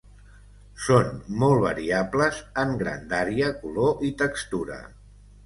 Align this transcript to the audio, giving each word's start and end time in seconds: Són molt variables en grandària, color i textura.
Són 0.85 1.11
molt 1.43 1.61
variables 1.65 2.39
en 2.63 2.73
grandària, 2.81 3.53
color 3.61 4.03
i 4.09 4.13
textura. 4.25 4.81